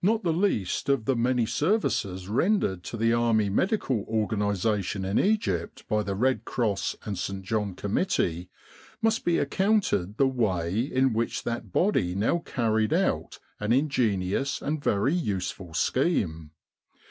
[0.00, 5.86] Not the least of the many services rendered to the Army medical organisation in Egypt
[5.86, 7.42] by the Red Cross and St.
[7.44, 8.48] John Committee,
[9.02, 14.82] must be accounted the way in which that body now carried out an ingenious and
[14.82, 16.52] very useful scheme.